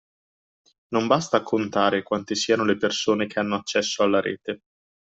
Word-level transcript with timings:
Non 0.95 1.05
basta 1.05 1.43
contare 1.43 2.01
quante 2.01 2.33
siano 2.33 2.65
le 2.65 2.75
persone 2.75 3.27
che 3.27 3.37
hanno 3.37 3.53
accesso 3.53 4.01
alla 4.01 4.19
rete 4.19 4.61